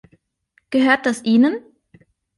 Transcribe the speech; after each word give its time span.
Gehört 0.71 1.05
das 1.05 1.21
Ihnen? 1.25 1.57